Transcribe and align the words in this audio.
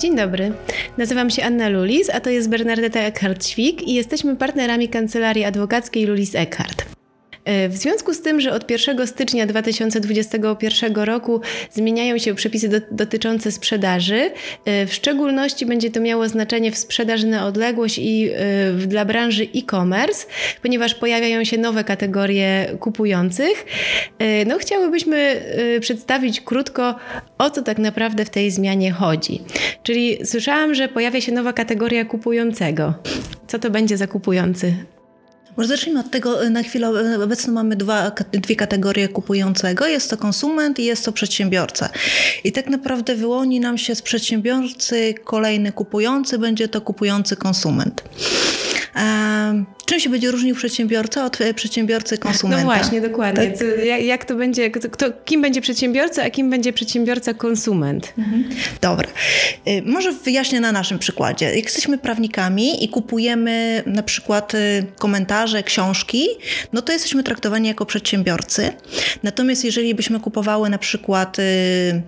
Dzień 0.00 0.16
dobry. 0.16 0.52
Nazywam 0.98 1.30
się 1.30 1.44
Anna 1.44 1.68
Lulis, 1.68 2.10
a 2.10 2.20
to 2.20 2.30
jest 2.30 2.50
Bernardeta 2.50 3.00
Eckhart-Świk 3.00 3.82
i 3.82 3.94
jesteśmy 3.94 4.36
partnerami 4.36 4.88
kancelarii 4.88 5.44
adwokackiej 5.44 6.06
Lulis 6.06 6.34
Eckhart. 6.34 6.95
E, 7.46 7.68
w 7.68 7.76
związku 7.76 8.14
z 8.14 8.22
tym, 8.22 8.40
że 8.40 8.52
od 8.52 8.70
1 8.70 9.06
stycznia 9.06 9.46
2021 9.46 10.94
roku 10.94 11.40
zmieniają 11.72 12.18
się 12.18 12.34
przepisy 12.34 12.68
do, 12.68 12.80
dotyczące 12.90 13.52
sprzedaży, 13.52 14.30
e, 14.64 14.86
w 14.86 14.94
szczególności 14.94 15.66
będzie 15.66 15.90
to 15.90 16.00
miało 16.00 16.28
znaczenie 16.28 16.72
w 16.72 16.78
sprzedaży 16.78 17.26
na 17.26 17.46
odległość 17.46 17.98
i 17.98 18.30
e, 18.30 18.72
dla 18.72 19.04
branży 19.04 19.48
e-commerce, 19.56 20.26
ponieważ 20.62 20.94
pojawiają 20.94 21.44
się 21.44 21.58
nowe 21.58 21.84
kategorie 21.84 22.76
kupujących. 22.80 23.66
No, 24.46 24.58
chciałybyśmy 24.58 25.42
przedstawić 25.80 26.40
krótko, 26.40 26.94
o 27.38 27.50
co 27.50 27.62
tak 27.62 27.78
naprawdę 27.78 28.24
w 28.24 28.30
tej 28.30 28.50
zmianie 28.50 28.92
chodzi. 28.92 29.40
Czyli 29.82 30.18
słyszałam, 30.24 30.74
że 30.74 30.88
pojawia 30.88 31.20
się 31.20 31.32
nowa 31.32 31.52
kategoria 31.52 32.04
kupującego. 32.04 32.94
Co 33.46 33.58
to 33.58 33.70
będzie 33.70 33.96
za 33.96 34.06
kupujący? 34.06 34.95
Może 35.56 35.68
zacznijmy 35.68 36.00
od 36.00 36.10
tego, 36.10 36.50
na 36.50 36.62
chwilę 36.62 36.88
obecną 37.22 37.52
mamy 37.52 37.76
dwa, 37.76 38.12
dwie 38.32 38.56
kategorie 38.56 39.08
kupującego. 39.08 39.86
Jest 39.86 40.10
to 40.10 40.16
konsument 40.16 40.78
i 40.78 40.84
jest 40.84 41.04
to 41.04 41.12
przedsiębiorca. 41.12 41.88
I 42.44 42.52
tak 42.52 42.68
naprawdę 42.68 43.14
wyłoni 43.14 43.60
nam 43.60 43.78
się 43.78 43.94
z 43.94 44.02
przedsiębiorcy 44.02 45.14
kolejny 45.24 45.72
kupujący, 45.72 46.38
będzie 46.38 46.68
to 46.68 46.80
kupujący 46.80 47.36
konsument. 47.36 48.02
Czym 49.86 50.00
się 50.00 50.10
będzie 50.10 50.30
różnił 50.30 50.54
przedsiębiorca 50.54 51.24
od 51.24 51.40
e, 51.40 51.54
przedsiębiorcy 51.54 52.18
konsumenta? 52.18 52.64
No 52.64 52.64
właśnie, 52.64 53.00
dokładnie. 53.00 53.50
Tak? 53.50 53.84
Jak, 53.84 54.02
jak, 54.02 54.24
to 54.24 54.34
będzie, 54.34 54.70
kto, 54.70 55.06
kim 55.24 55.42
będzie 55.42 55.60
przedsiębiorca, 55.60 56.22
a 56.24 56.30
kim 56.30 56.50
będzie 56.50 56.72
przedsiębiorca 56.72 57.34
konsument? 57.34 58.12
Mhm. 58.18 58.44
Dobra. 58.80 59.08
Y, 59.68 59.82
może 59.82 60.12
wyjaśnię 60.12 60.60
na 60.60 60.72
naszym 60.72 60.98
przykładzie. 60.98 61.46
Jak 61.46 61.64
jesteśmy 61.64 61.98
prawnikami 61.98 62.84
i 62.84 62.88
kupujemy 62.88 63.82
na 63.86 64.02
przykład 64.02 64.54
y, 64.54 64.86
komentarze, 64.98 65.62
książki, 65.62 66.26
no 66.72 66.82
to 66.82 66.92
jesteśmy 66.92 67.22
traktowani 67.22 67.68
jako 67.68 67.86
przedsiębiorcy. 67.86 68.72
Natomiast 69.22 69.64
jeżeli 69.64 69.94
byśmy 69.94 70.20
kupowały 70.20 70.70
na 70.70 70.78
przykład 70.78 71.38
y, 71.38 72.02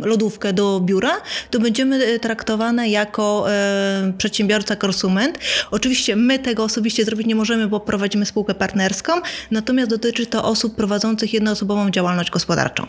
lodówkę 0.00 0.52
do 0.52 0.80
biura, 0.80 1.12
to 1.50 1.60
będziemy 1.60 2.04
e, 2.04 2.18
traktowane 2.18 2.88
jako 2.88 3.52
e, 3.52 4.12
przedsiębiorca, 4.18 4.76
konsument. 4.76 5.38
Oczywiście 5.70 6.16
my 6.16 6.38
tego 6.38 6.64
osobiście 6.64 7.04
zrobić 7.04 7.26
nie 7.26 7.34
możemy, 7.34 7.68
bo 7.68 7.80
prowadzimy 7.80 8.26
spółkę 8.26 8.54
partnerską, 8.54 9.12
natomiast 9.50 9.90
dotyczy 9.90 10.26
to 10.26 10.44
osób 10.44 10.74
prowadzących 10.74 11.34
jednoosobową 11.34 11.90
działalność 11.90 12.30
gospodarczą. 12.30 12.86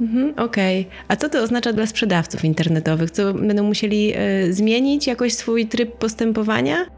Mhm, 0.00 0.34
Okej. 0.36 0.80
Okay. 0.80 0.92
A 1.08 1.16
co 1.16 1.28
to 1.28 1.42
oznacza 1.42 1.72
dla 1.72 1.86
sprzedawców 1.86 2.44
internetowych? 2.44 3.10
Co 3.10 3.34
będą 3.34 3.62
musieli 3.62 4.14
y, 4.16 4.52
zmienić 4.52 5.06
jakoś 5.06 5.34
swój 5.34 5.66
tryb 5.66 5.98
postępowania? 5.98 6.95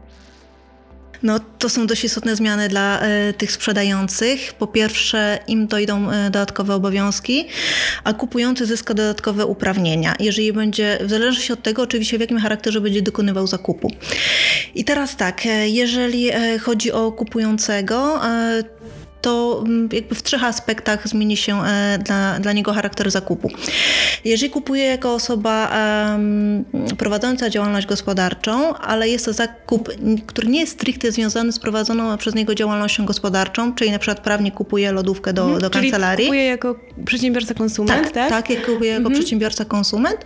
No, 1.23 1.39
to 1.59 1.69
są 1.69 1.87
dość 1.87 2.03
istotne 2.03 2.35
zmiany 2.35 2.69
dla 2.69 2.99
e, 2.99 3.33
tych 3.33 3.51
sprzedających. 3.51 4.53
Po 4.53 4.67
pierwsze, 4.67 5.39
im 5.47 5.67
dojdą 5.67 6.11
e, 6.11 6.23
dodatkowe 6.23 6.75
obowiązki, 6.75 7.47
a 8.03 8.13
kupujący 8.13 8.65
zyska 8.65 8.93
dodatkowe 8.93 9.45
uprawnienia. 9.45 10.15
Jeżeli 10.19 10.53
będzie, 10.53 10.97
w 11.01 11.09
zależności 11.09 11.53
od 11.53 11.63
tego, 11.63 11.81
oczywiście 11.81 12.17
w 12.17 12.21
jakim 12.21 12.39
charakterze 12.39 12.81
będzie 12.81 13.01
dokonywał 13.01 13.47
zakupu. 13.47 13.91
I 14.75 14.83
teraz 14.83 15.15
tak, 15.15 15.45
e, 15.45 15.69
jeżeli 15.69 16.29
chodzi 16.61 16.91
o 16.91 17.11
kupującego, 17.11 18.19
to 19.21 19.63
mm, 19.65 19.89
jakby 19.93 20.15
w 20.15 20.23
trzech 20.23 20.43
aspektach 20.43 21.07
zmieni 21.07 21.37
się 21.37 21.65
e, 21.65 21.99
dla, 22.05 22.39
dla 22.39 22.53
niego 22.53 22.73
charakter 22.73 23.11
zakupu. 23.11 23.51
Jeżeli 24.25 24.51
kupuje 24.51 24.83
jako 24.83 25.13
osoba 25.13 25.69
prowadząca 26.97 27.49
działalność 27.49 27.87
gospodarczą, 27.87 28.75
ale 28.75 29.09
jest 29.09 29.25
to 29.25 29.33
zakup, 29.33 29.89
który 30.27 30.47
nie 30.47 30.59
jest 30.59 30.73
stricte 30.73 31.11
związany 31.11 31.51
z 31.51 31.59
prowadzoną 31.59 32.17
przez 32.17 32.35
niego 32.35 32.55
działalnością 32.55 33.05
gospodarczą, 33.05 33.75
czyli 33.75 33.91
na 33.91 33.99
przykład 33.99 34.19
prawnik 34.19 34.53
kupuje 34.53 34.91
lodówkę 34.91 35.33
do, 35.33 35.43
hmm, 35.43 35.61
do 35.61 35.69
kancelarii. 35.69 36.17
Czyli 36.17 36.27
kupuje 36.27 36.45
jako 36.45 36.75
przedsiębiorca 37.05 37.53
konsument, 37.53 38.03
tak? 38.03 38.13
Tak, 38.13 38.29
tak 38.29 38.49
jak 38.49 38.65
kupuje 38.65 38.91
jako 38.91 39.03
hmm. 39.03 39.19
przedsiębiorca 39.19 39.65
konsument, 39.65 40.25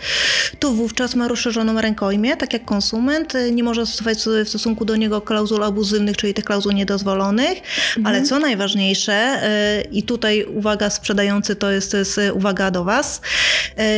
to 0.59 0.71
wówczas 0.71 1.15
ma 1.15 1.27
rozszerzoną 1.27 1.81
rękojmię, 1.81 2.37
tak 2.37 2.53
jak 2.53 2.65
konsument, 2.65 3.33
nie 3.51 3.63
może 3.63 3.85
stosować 3.85 4.17
w 4.45 4.49
stosunku 4.49 4.85
do 4.85 4.95
niego 4.95 5.21
klauzul 5.21 5.63
abuzywnych, 5.63 6.17
czyli 6.17 6.33
tych 6.33 6.45
klauzul 6.45 6.73
niedozwolonych, 6.73 7.61
hmm. 7.63 8.07
ale 8.07 8.21
co 8.21 8.39
najważniejsze, 8.39 8.82
najważniejsze 8.83 9.39
y, 9.83 9.87
i 9.91 10.03
tutaj 10.03 10.43
uwaga 10.43 10.89
sprzedający 10.89 11.55
to 11.55 11.71
jest, 11.71 11.91
to 11.91 11.97
jest 11.97 12.19
uwaga 12.33 12.71
do 12.71 12.83
Was, 12.83 13.21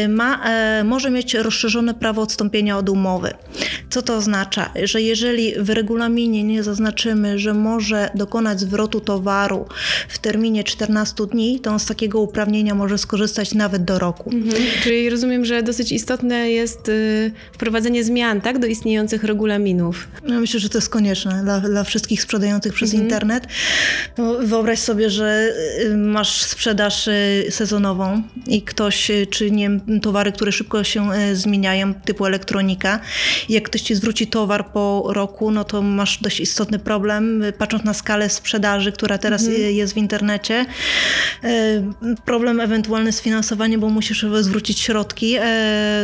y, 0.03 0.07
ma, 0.07 0.41
y, 0.79 0.83
może 0.83 1.11
mieć 1.11 1.33
rozszerzone 1.33 1.93
prawo 1.93 2.21
odstąpienia 2.21 2.77
od 2.77 2.89
umowy. 2.89 3.33
Co 3.89 4.01
to 4.01 4.15
oznacza? 4.15 4.69
Że 4.83 5.01
jeżeli 5.01 5.53
w 5.57 5.69
regulaminie 5.69 6.43
nie 6.43 6.63
zaznaczymy, 6.63 7.39
że 7.39 7.53
może 7.53 8.09
dokonać 8.15 8.59
zwrotu 8.59 9.01
towaru 9.01 9.65
w 10.09 10.17
terminie 10.17 10.63
14 10.63 11.25
dni, 11.25 11.59
to 11.59 11.71
on 11.71 11.79
z 11.79 11.85
takiego 11.85 12.19
uprawnienia 12.19 12.75
może 12.75 12.97
skorzystać 12.97 13.53
nawet 13.53 13.85
do 13.85 13.99
roku. 13.99 14.29
Mhm. 14.33 14.63
Czyli 14.83 15.09
rozumiem, 15.09 15.45
że 15.45 15.63
dosyć 15.63 15.91
istotne 15.91 16.51
jest 16.51 16.91
wprowadzenie 17.53 18.03
zmian 18.03 18.41
tak, 18.41 18.59
do 18.59 18.67
istniejących 18.67 19.23
regulaminów. 19.23 20.07
No 20.27 20.39
myślę, 20.39 20.59
że 20.59 20.69
to 20.69 20.77
jest 20.77 20.89
konieczne 20.89 21.41
dla, 21.43 21.59
dla 21.59 21.83
wszystkich 21.83 22.21
sprzedających 22.21 22.73
przez 22.73 22.89
mhm. 22.89 23.03
internet. 23.03 23.47
No, 24.17 24.33
wyobraź 24.33 24.74
wyobraź 24.75 24.79
sobie, 24.79 25.09
że 25.09 25.53
y, 25.85 25.97
masz 25.97 26.41
sprzedaż 26.41 27.07
y, 27.07 27.45
sezonową 27.49 28.21
i 28.47 28.61
ktoś, 28.61 29.09
y, 29.09 29.27
czy 29.27 29.51
nie 29.51 29.69
towary, 30.01 30.31
które 30.31 30.51
szybko 30.51 30.83
się 30.83 31.09
zmieniają, 31.33 31.93
typu 31.93 32.25
elektronika. 32.25 32.99
Jak 33.49 33.63
ktoś 33.63 33.81
ci 33.81 33.95
zwróci 33.95 34.27
towar 34.27 34.71
po 34.71 35.03
roku, 35.13 35.51
no 35.51 35.63
to 35.63 35.81
masz 35.81 36.21
dość 36.21 36.39
istotny 36.39 36.79
problem, 36.79 37.43
patrząc 37.57 37.83
na 37.83 37.93
skalę 37.93 38.29
sprzedaży, 38.29 38.91
która 38.91 39.17
teraz 39.17 39.47
mhm. 39.47 39.75
jest 39.75 39.93
w 39.93 39.97
internecie. 39.97 40.65
Problem 42.25 42.59
ewentualny 42.59 43.11
z 43.11 43.21
finansowaniem, 43.21 43.79
bo 43.79 43.89
musisz 43.89 44.25
zwrócić 44.41 44.79
środki 44.79 45.35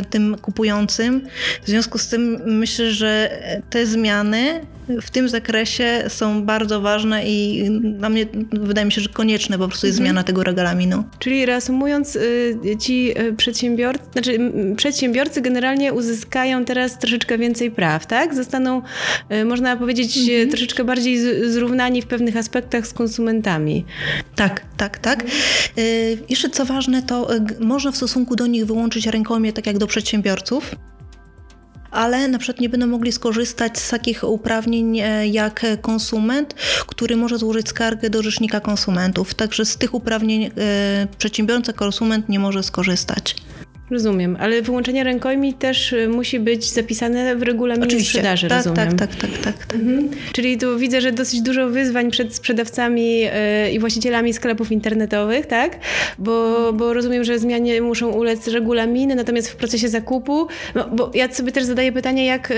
tym 0.10 0.38
kupującym. 0.38 1.28
W 1.64 1.68
związku 1.68 1.98
z 1.98 2.08
tym 2.08 2.42
myślę, 2.46 2.92
że 2.92 3.30
te 3.70 3.86
zmiany 3.86 4.62
w 5.02 5.10
tym 5.10 5.30
zakresie 5.30 6.04
są 6.08 6.46
bardzo 6.46 6.82
ważne 6.82 7.28
i 7.28 7.70
dla 7.82 8.10
mnie 8.10 8.26
wydaje 8.62 8.86
mi 8.86 8.92
się, 8.92 9.02
że 9.02 9.10
konieczne 9.10 9.58
po 9.58 9.68
prostu 9.68 9.88
jest 9.88 10.00
mhm. 10.00 10.08
zmiana 10.08 10.24
tego 10.24 10.44
regulaminu. 10.44 11.04
Czyli 11.20 11.46
reasumując, 11.46 12.16
y, 12.16 12.78
ci 12.80 13.20
y, 13.20 13.34
przedsiębiorcy, 13.34 14.04
znaczy 14.14 14.52
przedsiębiorcy 14.78 15.42
generalnie 15.42 15.94
uzyskają 15.94 16.66
teraz 16.66 17.00
troszeczkę 17.00 17.38
więcej 17.38 17.72
praw, 17.72 18.06
tak? 18.06 18.36
Zostaną, 18.36 18.82
y, 19.32 19.46
można 19.46 19.78
powiedzieć, 19.78 20.18
mhm. 20.18 20.50
troszeczkę 20.50 20.84
bardziej 20.84 21.20
zrównani 21.52 22.02
w 22.02 22.06
pewnych 22.06 22.38
aspektach 22.38 22.88
z 22.88 22.94
konsumentami. 22.94 23.86
Tak, 24.36 24.62
tak, 24.78 25.00
tak. 25.00 25.24
Jeszcze 26.30 26.50
co 26.50 26.66
ważne, 26.66 27.02
to 27.04 27.28
można 27.60 27.92
w 27.92 27.98
stosunku 27.98 28.36
do 28.36 28.48
nich 28.48 28.66
wyłączyć 28.66 29.08
rękojmie, 29.08 29.54
tak 29.54 29.68
jak 29.68 29.78
do 29.78 29.88
przedsiębiorców 29.88 30.76
ale 31.92 32.28
na 32.28 32.40
przykład 32.40 32.62
nie 32.62 32.70
będą 32.70 32.88
mogli 32.88 33.12
skorzystać 33.12 33.80
z 33.80 33.90
takich 33.90 34.24
uprawnień 34.24 35.00
e, 35.00 35.28
jak 35.28 35.66
konsument, 35.82 36.54
który 36.88 37.16
może 37.18 37.38
złożyć 37.38 37.70
skargę 37.70 38.10
do 38.10 38.22
rzecznika 38.22 38.60
konsumentów. 38.60 39.34
Także 39.34 39.66
z 39.66 39.78
tych 39.78 39.94
uprawnień 39.94 40.44
e, 40.44 41.08
przedsiębiorca, 41.18 41.74
konsument 41.74 42.30
nie 42.30 42.40
może 42.40 42.64
skorzystać. 42.64 43.36
Rozumiem, 43.92 44.38
ale 44.40 44.62
wyłączenie 44.62 45.04
rękojmi 45.04 45.54
też 45.54 45.94
y, 45.94 46.08
musi 46.08 46.40
być 46.40 46.72
zapisane 46.72 47.36
w 47.36 47.42
regulaminie 47.44 47.88
Oczywiście. 47.88 48.12
sprzedaży, 48.12 48.48
tak, 48.48 48.58
rozumiem. 48.58 48.98
Tak, 48.98 49.16
tak, 49.16 49.32
tak. 49.32 49.40
tak, 49.40 49.66
tak. 49.66 49.76
Mhm. 49.76 50.10
Czyli 50.34 50.58
tu 50.58 50.78
widzę, 50.78 51.02
że 51.02 51.12
dosyć 51.12 51.42
dużo 51.42 51.70
wyzwań 51.70 52.12
przed 52.12 52.36
sprzedawcami 52.36 53.20
yy, 53.20 53.30
i 53.74 53.80
właścicielami 53.80 54.34
sklepów 54.34 54.72
internetowych, 54.72 55.46
tak? 55.46 55.80
Bo, 56.20 56.74
bo 56.74 56.94
rozumiem, 56.94 57.24
że 57.24 57.40
zmianie 57.40 57.82
muszą 57.82 58.10
ulec 58.10 58.48
regulaminy, 58.48 59.16
natomiast 59.16 59.50
w 59.50 59.56
procesie 59.56 59.90
zakupu, 59.90 60.48
no, 60.76 60.90
bo 60.90 61.12
ja 61.14 61.34
sobie 61.34 61.52
też 61.52 61.64
zadaję 61.64 61.92
pytanie, 61.92 62.26
jak... 62.26 62.54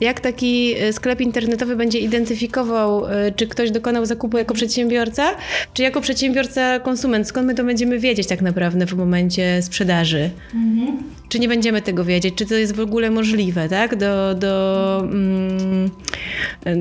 Jak 0.00 0.20
taki 0.20 0.74
e, 0.78 0.92
sklep 0.92 1.20
internetowy 1.20 1.76
będzie 1.76 1.98
identyfikował, 1.98 3.06
e, 3.06 3.32
czy 3.32 3.46
ktoś 3.46 3.70
dokonał 3.70 4.06
zakupu 4.06 4.38
jako 4.38 4.54
przedsiębiorca, 4.54 5.30
czy 5.74 5.82
jako 5.82 6.00
przedsiębiorca 6.00 6.80
konsument? 6.80 7.28
Skąd 7.28 7.46
my 7.46 7.54
to 7.54 7.64
będziemy 7.64 7.98
wiedzieć 7.98 8.26
tak 8.28 8.42
naprawdę 8.42 8.86
w 8.86 8.94
momencie 8.94 9.62
sprzedaży? 9.62 10.30
Mhm. 10.54 11.02
Czy 11.28 11.38
nie 11.38 11.48
będziemy 11.48 11.82
tego 11.82 12.04
wiedzieć? 12.04 12.34
Czy 12.34 12.46
to 12.46 12.54
jest 12.54 12.74
w 12.74 12.80
ogóle 12.80 13.10
możliwe, 13.10 13.68
tak? 13.68 13.96
Do, 13.96 14.34
do, 14.34 15.00
mm, 15.04 15.90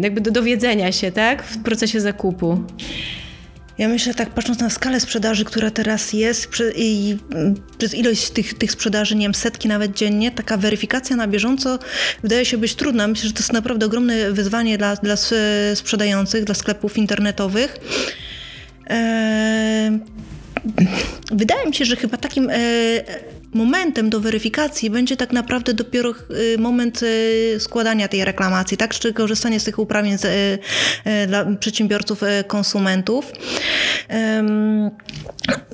jakby 0.03 0.21
do 0.21 0.31
dowiedzenia 0.31 0.91
się, 0.91 1.11
tak? 1.11 1.43
W 1.43 1.63
procesie 1.63 1.99
zakupu. 1.99 2.63
Ja 3.77 3.87
myślę 3.87 4.13
tak, 4.13 4.29
patrząc 4.29 4.59
na 4.59 4.69
skalę 4.69 4.99
sprzedaży, 4.99 5.45
która 5.45 5.71
teraz 5.71 6.13
jest 6.13 6.47
i 6.75 7.17
przez 7.77 7.93
ilość 7.93 8.29
tych, 8.29 8.53
tych 8.53 8.71
sprzedaży, 8.71 9.15
nie 9.15 9.25
wiem, 9.25 9.35
setki 9.35 9.67
nawet 9.67 9.93
dziennie, 9.93 10.31
taka 10.31 10.57
weryfikacja 10.57 11.15
na 11.15 11.27
bieżąco 11.27 11.79
wydaje 12.23 12.45
się 12.45 12.57
być 12.57 12.75
trudna. 12.75 13.07
Myślę, 13.07 13.27
że 13.27 13.33
to 13.33 13.39
jest 13.39 13.53
naprawdę 13.53 13.85
ogromne 13.85 14.31
wyzwanie 14.31 14.77
dla, 14.77 14.95
dla 14.95 15.15
sprzedających, 15.75 16.43
dla 16.43 16.55
sklepów 16.55 16.97
internetowych. 16.97 17.77
Eee, 18.87 19.99
wydaje 21.31 21.67
mi 21.67 21.75
się, 21.75 21.85
że 21.85 21.95
chyba 21.95 22.17
takim 22.17 22.49
e, 22.49 22.57
momentem 23.53 24.09
do 24.09 24.19
weryfikacji 24.19 24.89
będzie 24.89 25.17
tak 25.17 25.31
naprawdę 25.31 25.73
dopiero 25.73 26.09
y, 26.09 26.57
moment 26.57 27.03
y, 27.03 27.57
składania 27.59 28.07
tej 28.07 28.25
reklamacji, 28.25 28.77
tak? 28.77 28.93
Czy 28.93 29.13
korzystanie 29.13 29.59
z 29.59 29.63
tych 29.63 29.79
uprawnień 29.79 30.17
z, 30.17 30.61
dla 31.27 31.45
przedsiębiorców, 31.45 32.21
konsumentów. 32.47 33.31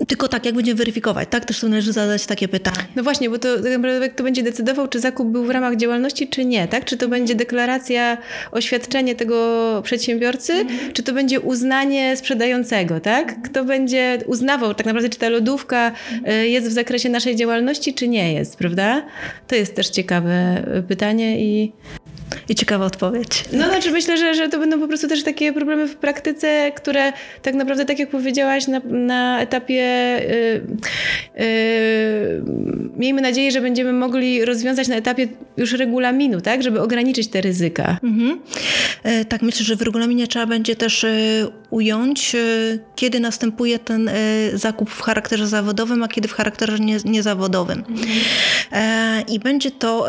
Tylko 0.07 0.27
tak, 0.27 0.45
jak 0.45 0.55
będziemy 0.55 0.77
weryfikować, 0.77 1.27
tak? 1.31 1.45
Też 1.45 1.63
należy 1.63 1.93
zadać 1.93 2.25
takie 2.25 2.47
pytanie. 2.47 2.87
No 2.95 3.03
właśnie, 3.03 3.29
bo 3.29 3.39
to 3.39 3.55
tak 3.55 3.71
naprawdę 3.71 4.09
kto 4.09 4.23
będzie 4.23 4.43
decydował, 4.43 4.87
czy 4.87 4.99
zakup 4.99 5.27
był 5.27 5.45
w 5.45 5.49
ramach 5.49 5.75
działalności, 5.75 6.27
czy 6.27 6.45
nie, 6.45 6.67
tak? 6.67 6.85
Czy 6.85 6.97
to 6.97 7.07
będzie 7.07 7.35
deklaracja, 7.35 8.17
oświadczenie 8.51 9.15
tego 9.15 9.81
przedsiębiorcy, 9.83 10.53
mhm. 10.53 10.93
czy 10.93 11.03
to 11.03 11.13
będzie 11.13 11.39
uznanie 11.39 12.17
sprzedającego, 12.17 12.99
tak? 12.99 13.41
Kto 13.41 13.65
będzie 13.65 14.19
uznawał 14.25 14.73
tak 14.73 14.85
naprawdę, 14.85 15.09
czy 15.09 15.19
ta 15.19 15.29
lodówka 15.43 15.91
mhm. 16.11 16.45
jest 16.47 16.67
w 16.67 16.71
zakresie 16.71 17.09
naszej 17.09 17.35
działalności, 17.35 17.93
czy 17.93 18.07
nie 18.07 18.33
jest, 18.33 18.57
prawda? 18.57 19.05
To 19.47 19.55
jest 19.55 19.75
też 19.75 19.89
ciekawe 19.89 20.63
pytanie 20.87 21.41
i 21.41 21.71
i 22.49 22.55
ciekawa 22.55 22.85
odpowiedź. 22.85 23.43
No 23.53 23.65
znaczy 23.67 23.91
myślę, 23.91 24.17
że, 24.17 24.35
że 24.35 24.49
to 24.49 24.59
będą 24.59 24.79
po 24.79 24.87
prostu 24.87 25.07
też 25.07 25.23
takie 25.23 25.53
problemy 25.53 25.87
w 25.87 25.95
praktyce, 25.95 26.71
które 26.75 27.13
tak 27.41 27.55
naprawdę, 27.55 27.85
tak 27.85 27.99
jak 27.99 28.09
powiedziałaś, 28.09 28.67
na, 28.67 28.81
na 28.85 29.41
etapie 29.41 29.73
yy, 29.75 31.45
yy, 31.45 32.43
miejmy 32.97 33.21
nadzieję, 33.21 33.51
że 33.51 33.61
będziemy 33.61 33.93
mogli 33.93 34.45
rozwiązać 34.45 34.87
na 34.87 34.95
etapie 34.95 35.27
już 35.57 35.73
regulaminu, 35.73 36.41
tak? 36.41 36.63
Żeby 36.63 36.81
ograniczyć 36.81 37.27
te 37.27 37.41
ryzyka. 37.41 37.97
Mhm. 38.03 38.39
E, 39.03 39.25
tak, 39.25 39.41
myślę, 39.41 39.65
że 39.65 39.75
w 39.75 39.81
regulaminie 39.81 40.27
trzeba 40.27 40.45
będzie 40.45 40.75
też 40.75 41.03
e, 41.03 41.11
ująć, 41.69 42.35
e, 42.35 42.39
kiedy 42.95 43.19
następuje 43.19 43.79
ten 43.79 44.09
zakup 44.53 44.89
w 44.89 45.01
charakterze 45.01 45.47
zawodowym, 45.47 46.03
a 46.03 46.07
kiedy 46.07 46.27
w 46.27 46.33
charakterze 46.33 46.79
nie, 46.79 46.97
niezawodowym. 47.05 47.83
Mhm. 47.89 48.09
I 49.27 49.39
będzie 49.39 49.71
to 49.71 50.07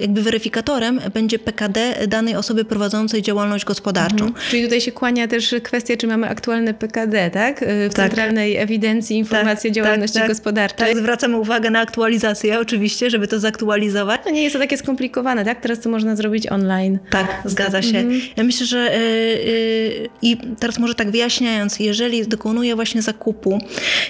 jakby 0.00 0.22
weryfikatorem, 0.22 1.00
będzie 1.14 1.38
PKD 1.38 1.59
PKD 1.60 2.06
danej 2.08 2.36
osoby 2.36 2.64
prowadzącej 2.64 3.22
działalność 3.22 3.64
gospodarczą. 3.64 4.24
Mhm. 4.26 4.44
Czyli 4.50 4.62
tutaj 4.62 4.80
się 4.80 4.92
kłania 4.92 5.28
też 5.28 5.54
kwestia, 5.62 5.96
czy 5.96 6.06
mamy 6.06 6.28
aktualne 6.28 6.74
PKD, 6.74 7.30
tak? 7.30 7.64
W 7.90 7.94
tak. 7.94 8.06
Centralnej 8.06 8.56
Ewidencji 8.56 9.16
Informacji 9.16 9.70
tak, 9.70 9.72
o 9.72 9.74
Działalności 9.74 10.14
tak, 10.14 10.22
tak, 10.22 10.30
Gospodarczej. 10.30 10.86
Tak, 10.86 10.98
zwracamy 10.98 11.38
uwagę 11.38 11.70
na 11.70 11.80
aktualizację 11.80 12.58
oczywiście, 12.58 13.10
żeby 13.10 13.28
to 13.28 13.40
zaktualizować. 13.40 14.20
No 14.24 14.30
nie 14.30 14.42
jest 14.42 14.52
to 14.52 14.58
takie 14.58 14.76
skomplikowane, 14.76 15.44
tak? 15.44 15.60
Teraz 15.60 15.80
to 15.80 15.90
można 15.90 16.16
zrobić 16.16 16.46
online. 16.46 16.98
Tak, 17.10 17.42
zgadza 17.44 17.82
się. 17.82 17.98
Mhm. 17.98 18.20
Ja 18.36 18.44
myślę, 18.44 18.66
że 18.66 18.78
yy, 18.78 19.52
yy, 19.52 20.08
i 20.22 20.36
teraz 20.58 20.78
może 20.78 20.94
tak 20.94 21.10
wyjaśniając, 21.10 21.78
jeżeli 21.78 22.26
dokonuję 22.26 22.74
właśnie 22.74 23.02
zakupu 23.02 23.58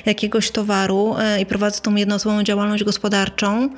jakiegoś 0.06 0.50
towaru 0.50 1.14
yy, 1.34 1.40
i 1.40 1.46
prowadzę 1.46 1.80
tą 1.80 1.94
jednoosobową 1.94 2.42
działalność 2.42 2.84
gospodarczą, 2.84 3.68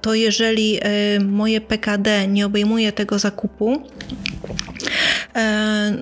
to 0.00 0.14
jeżeli 0.14 0.80
moje 1.20 1.60
PKD 1.60 2.26
nie 2.28 2.46
obejmuje 2.46 2.59
obejmuję 2.60 2.92
tego 2.92 3.18
zakupu, 3.18 3.82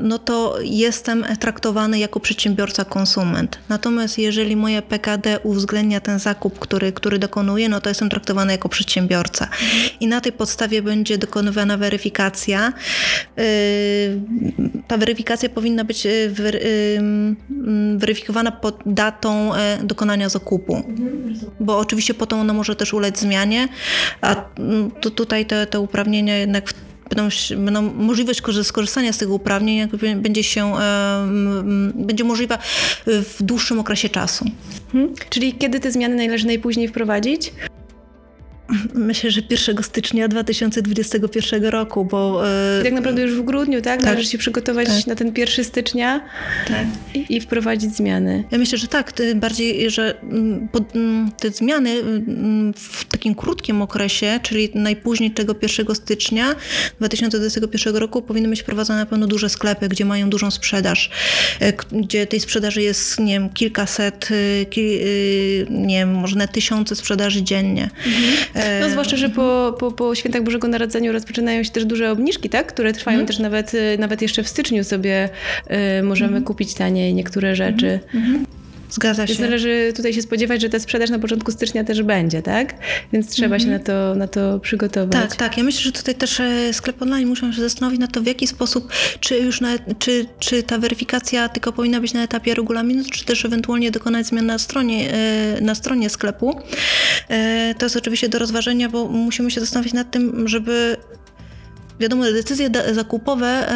no 0.03 0.19
to 0.19 0.59
jestem 0.63 1.25
traktowany 1.41 1.99
jako 1.99 2.21
przedsiębiorca 2.21 2.85
konsument. 2.85 3.59
Natomiast 3.69 4.19
jeżeli 4.19 4.57
moje 4.57 4.83
PKD 4.83 5.39
uwzględnia 5.43 6.01
ten 6.01 6.19
zakup, 6.19 6.59
który, 6.59 6.93
który 6.93 7.19
dokonuję, 7.19 7.69
no 7.69 7.81
to 7.81 7.89
jestem 7.89 8.09
traktowany 8.09 8.53
jako 8.53 8.69
przedsiębiorca. 8.69 9.49
I 10.01 10.07
na 10.07 10.21
tej 10.21 10.33
podstawie 10.33 10.83
będzie 10.83 11.19
dokonywana 11.19 11.77
weryfikacja. 11.77 12.73
E, 13.39 13.43
ta 14.87 14.97
weryfikacja 14.97 15.49
powinna 15.49 15.85
być 15.85 16.07
e, 16.07 16.11
weryfikowana 17.97 18.51
pod 18.51 18.81
datą 18.87 19.53
dokonania 19.83 20.29
zakupu. 20.29 20.83
Bo 21.61 21.79
oczywiście 21.79 22.15
potem 22.15 22.39
ona 22.39 22.53
może 22.53 22.77
też 22.77 22.95
ulec 22.95 23.21
zmianie, 23.21 23.69
a 24.21 24.35
to 25.01 25.11
tutaj 25.11 25.47
te, 25.47 25.67
te 25.67 25.81
uprawnienia 25.81 26.37
jednak 26.37 26.75
będą, 27.09 27.29
będą 27.57 27.83
możliwość 27.83 28.41
skorzystania 28.63 29.13
z 29.13 29.19
tego 29.19 29.35
uprawnień 29.35 29.89
będzie 30.17 30.45
się 30.45 30.73
będzie 31.95 32.25
możliwa 32.25 32.59
w 33.07 33.37
dłuższym 33.41 33.79
okresie 33.79 34.09
czasu. 34.09 34.45
Hmm. 34.93 35.15
Czyli 35.31 35.53
kiedy 35.53 35.81
te 35.81 35.91
zmiany 35.91 36.17
należy 36.17 36.47
najpóźniej 36.47 36.89
wprowadzić? 36.89 37.53
Myślę, 38.95 39.31
że 39.31 39.41
1 39.51 39.83
stycznia 39.83 40.29
2021 40.29 41.65
roku, 41.65 42.05
bo... 42.05 42.43
I 42.81 42.85
tak 42.85 42.93
naprawdę 42.93 43.23
już 43.23 43.35
w 43.35 43.43
grudniu, 43.43 43.83
tak? 43.83 44.01
tak 44.01 44.11
Należy 44.11 44.31
się 44.31 44.39
przygotować 44.39 44.89
tak. 44.89 45.07
na 45.07 45.15
ten 45.15 45.33
1 45.37 45.65
stycznia 45.65 46.21
tak. 46.69 46.87
i, 47.15 47.37
i, 47.37 47.41
wprowadzić 47.41 47.97
zmiany. 47.97 48.45
Ja 48.51 48.59
myślę, 48.59 48.79
że 48.79 48.89
tak. 48.89 49.13
Tym 49.13 49.41
bardziej, 49.41 49.91
że 49.91 50.21
mm, 50.23 50.69
mm, 50.95 51.31
te 51.39 51.51
zmiany 51.51 51.91
mm, 51.91 52.75
w 52.75 53.05
takim 53.05 53.35
krótkim 53.35 53.83
okresie, 53.83 54.41
czyli 54.43 54.71
najpóźniej 54.75 55.31
tego 55.31 55.55
1 55.63 55.95
stycznia 55.95 56.55
2021 56.99 57.97
roku 57.97 58.23
powinny 58.23 58.49
być 58.49 58.63
prowadzone 58.63 58.99
na 58.99 59.07
pewno 59.07 59.27
duże 59.27 59.49
sklepy, 59.49 59.89
gdzie 59.89 60.05
mają 60.05 60.31
dużą 60.31 60.51
sprzedaż, 60.51 61.11
e, 61.61 61.73
gdzie 61.93 62.27
tej 62.27 62.41
sprzedaży 62.41 62.83
jest, 62.83 63.21
nie 63.21 63.33
wiem, 63.33 63.51
kilkaset, 63.51 64.29
e, 64.63 64.65
kil, 64.65 64.99
nie 65.71 65.99
wiem, 65.99 66.15
może 66.15 66.37
nawet 66.37 66.53
tysiące 66.53 66.97
sprzedaży 66.97 67.43
dziennie. 67.43 67.91
Mhm. 68.07 68.58
No 68.81 68.91
zwłaszcza, 68.91 69.17
że 69.17 69.29
po, 69.29 69.77
po, 69.79 69.91
po 69.91 70.15
świętach 70.15 70.43
Bożego 70.43 70.69
Narodzenia 70.69 71.13
rozpoczynają 71.13 71.63
się 71.63 71.71
też 71.71 71.85
duże 71.85 72.11
obniżki, 72.11 72.49
tak? 72.49 72.67
które 72.67 72.93
trwają 72.93 73.17
mm. 73.17 73.27
też 73.27 73.39
nawet, 73.39 73.73
nawet 73.99 74.23
jeszcze 74.23 74.43
w 74.43 74.49
styczniu 74.49 74.85
sobie 74.85 75.29
y, 75.99 76.03
możemy 76.03 76.31
mm. 76.31 76.45
kupić 76.45 76.75
taniej 76.75 77.15
niektóre 77.15 77.57
rzeczy. 77.57 78.01
Mm. 78.15 78.47
Zgadza 78.91 79.27
się. 79.27 79.29
Więc 79.33 79.41
należy 79.41 79.93
tutaj 79.97 80.15
się 80.15 80.23
spodziewać, 80.23 80.61
że 80.61 80.69
ta 80.69 80.79
sprzedaż 80.79 81.11
na 81.11 81.19
początku 81.19 81.53
stycznia 81.53 81.85
też 81.85 82.03
będzie, 82.03 82.43
tak? 82.43 82.75
Więc 83.13 83.29
trzeba 83.29 83.57
-hmm. 83.57 83.63
się 83.63 83.71
na 83.71 83.79
to, 83.79 84.15
na 84.15 84.29
to 84.29 84.61
przygotować. 84.61 85.13
Tak, 85.13 85.37
tak. 85.37 85.59
Ja 85.59 85.65
myślę, 85.65 85.81
że 85.81 85.93
tutaj 85.93 86.15
też 86.15 86.41
e, 86.41 86.73
sklep 86.73 87.03
online 87.03 87.29
muszą 87.29 87.53
się 87.53 87.61
zastanowić 87.61 88.01
na 88.01 88.07
to, 88.07 88.21
w 88.21 88.27
jaki 88.27 88.47
sposób, 88.47 88.93
czy 89.21 89.39
już 89.39 89.61
na, 89.61 89.69
czy, 89.99 90.27
czy 90.39 90.63
ta 90.63 90.79
weryfikacja 90.79 91.49
tylko 91.49 91.73
powinna 91.73 92.01
być 92.01 92.13
na 92.13 92.23
etapie 92.23 92.55
regulaminu, 92.55 93.05
czy 93.13 93.25
też 93.25 93.45
ewentualnie 93.45 93.91
dokonać 93.91 94.27
zmian 94.27 94.47
na 94.47 94.59
stronie, 94.59 95.13
e, 95.13 95.61
na 95.61 95.75
stronie 95.75 96.11
sklepu. 96.11 96.61
E, 97.29 97.75
to 97.79 97.87
jest 97.87 97.97
oczywiście 97.97 98.29
do 98.29 98.39
rozważenia, 98.39 98.89
bo 98.89 99.09
musimy 99.09 99.51
się 99.51 99.61
zastanowić 99.61 99.93
nad 99.93 100.11
tym, 100.11 100.49
żeby 100.49 100.97
wiadomo, 102.01 102.25
decyzje 102.25 102.71
zakupowe 102.93 103.47
e, 103.47 103.73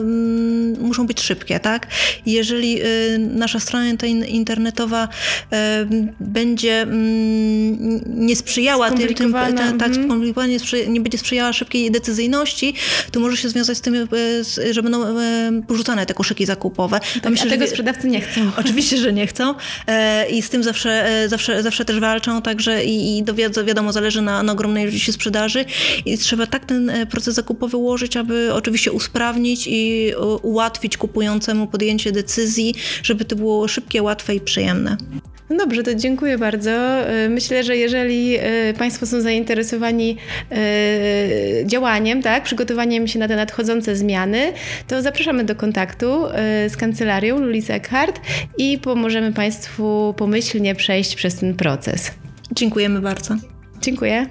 mm, 0.00 0.80
muszą 0.80 1.06
być 1.06 1.20
szybkie, 1.20 1.60
tak? 1.60 1.86
Jeżeli 2.26 2.80
e, 2.80 2.86
nasza 3.18 3.60
strona 3.60 3.86
internetowa 4.28 5.08
e, 5.52 5.86
będzie 6.20 6.82
mm, 6.82 8.00
nie 8.06 8.36
sprzyjała 8.36 8.90
tym, 8.90 9.14
tym 9.14 9.32
tak, 9.32 9.50
mhm. 9.50 10.32
nie, 10.48 10.86
nie 10.88 11.00
będzie 11.00 11.18
sprzyjała 11.18 11.52
szybkiej 11.52 11.90
decyzyjności, 11.90 12.74
to 13.10 13.20
może 13.20 13.36
się 13.36 13.48
związać 13.48 13.78
z 13.78 13.80
tym, 13.80 14.08
że 14.70 14.82
będą 14.82 15.04
porzucane 15.68 16.06
te 16.06 16.14
koszyki 16.14 16.46
zakupowe. 16.46 17.00
Tak, 17.22 17.32
myślę, 17.32 17.46
a 17.46 17.50
tego 17.50 17.64
że, 17.64 17.70
sprzedawcy 17.70 18.08
nie 18.08 18.20
chcą. 18.20 18.40
Oczywiście, 18.60 18.96
że 18.96 19.12
nie 19.12 19.26
chcą 19.26 19.54
i 20.30 20.42
z 20.42 20.50
tym 20.50 20.62
zawsze, 20.62 21.24
zawsze, 21.28 21.62
zawsze 21.62 21.84
też 21.84 22.00
walczą, 22.00 22.42
także 22.42 22.84
i, 22.84 23.18
i 23.18 23.24
wiadomo, 23.64 23.92
zależy 23.92 24.22
na, 24.22 24.42
na 24.42 24.52
ogromnej 24.52 24.88
ilości 24.88 25.12
sprzedaży 25.12 25.64
i 26.04 26.18
trzeba 26.18 26.46
tak 26.46 26.64
ten 26.64 26.92
proces 27.10 27.35
zakupowy 27.36 27.76
ułożyć, 27.76 28.16
aby 28.16 28.50
oczywiście 28.52 28.92
usprawnić 28.92 29.66
i 29.66 30.12
ułatwić 30.42 30.96
kupującemu 30.96 31.66
podjęcie 31.66 32.12
decyzji, 32.12 32.74
żeby 33.02 33.24
to 33.24 33.36
było 33.36 33.68
szybkie, 33.68 34.02
łatwe 34.02 34.34
i 34.34 34.40
przyjemne. 34.40 34.96
Dobrze, 35.50 35.82
to 35.82 35.94
dziękuję 35.94 36.38
bardzo. 36.38 36.70
E, 36.70 37.28
myślę, 37.28 37.64
że 37.64 37.76
jeżeli 37.76 38.36
e, 38.36 38.74
Państwo 38.78 39.06
są 39.06 39.20
zainteresowani 39.20 40.16
e, 40.50 40.56
działaniem, 41.66 42.22
tak, 42.22 42.42
przygotowaniem 42.42 43.08
się 43.08 43.18
na 43.18 43.28
te 43.28 43.36
nadchodzące 43.36 43.96
zmiany, 43.96 44.52
to 44.88 45.02
zapraszamy 45.02 45.44
do 45.44 45.54
kontaktu 45.54 46.24
z 46.68 46.76
kancelarią 46.76 47.38
Lulis 47.38 47.70
Eckhart 47.70 48.20
i 48.58 48.78
pomożemy 48.78 49.32
Państwu 49.32 50.14
pomyślnie 50.16 50.74
przejść 50.74 51.14
przez 51.14 51.36
ten 51.36 51.54
proces. 51.54 52.10
Dziękujemy 52.52 53.00
bardzo. 53.00 53.34
Dziękuję. 53.82 54.26